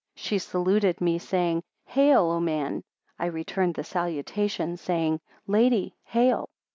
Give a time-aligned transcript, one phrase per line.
[0.15, 2.81] She saluted me, saying, Hail, O Man!
[3.19, 6.49] I returned the salutation, saying, Lady, Hail!